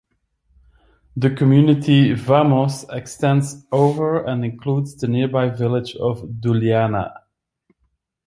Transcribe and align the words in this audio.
The 1.15 1.29
community 1.29 2.13
Vamos 2.15 2.85
extends 2.89 3.63
over 3.71 4.23
and 4.25 4.43
includes 4.43 4.95
the 4.95 5.07
nearby 5.07 5.49
village 5.51 5.93
of 5.95 6.21
Douliana. 6.23 7.13